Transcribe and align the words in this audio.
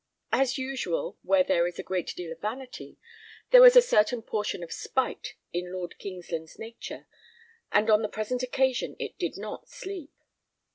As 0.31 0.57
usual, 0.57 1.19
where 1.21 1.43
there 1.43 1.67
is 1.67 1.77
a 1.77 1.83
great 1.83 2.15
deal 2.15 2.31
of 2.31 2.39
vanity, 2.41 2.97
there 3.51 3.61
was 3.61 3.75
a 3.75 3.83
certain 3.83 4.23
portion 4.23 4.63
of 4.63 4.73
spite 4.73 5.35
in 5.53 5.71
Lord 5.71 5.99
Kingsland's 5.99 6.57
nature; 6.57 7.05
and 7.71 7.87
on 7.87 8.01
the 8.01 8.09
present 8.09 8.41
occasion 8.41 8.95
it 8.97 9.19
did 9.19 9.37
not 9.37 9.69
sleep. 9.69 10.11